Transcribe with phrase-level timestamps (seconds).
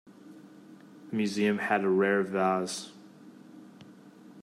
[1.11, 2.91] The museum had a rare Vase.